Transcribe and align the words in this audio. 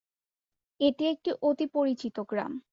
এটি 0.79 1.03
একটি 1.07 1.31
অতি 1.41 1.65
পরিচিত 1.73 2.15
গ্রাম। 2.29 2.51